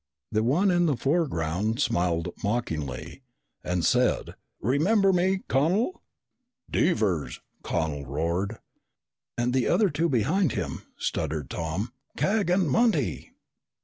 The 0.31 0.41
one 0.41 0.71
in 0.71 0.87
the 0.87 0.97
foreground 0.97 1.79
smiled 1.79 2.29
mockingly 2.43 3.21
and 3.63 3.85
said, 3.85 4.33
"Remember 4.59 5.13
me, 5.13 5.43
Connel?" 5.47 6.01
"Devers!" 6.71 7.39
Connel 7.61 8.07
roared. 8.07 8.57
"And 9.37 9.53
the 9.53 9.67
other 9.67 9.91
two 9.91 10.09
behind 10.09 10.53
him" 10.53 10.81
stuttered 10.97 11.51
Tom. 11.51 11.93
"Cag 12.17 12.49
and 12.49 12.67
Monty!" 12.67 13.33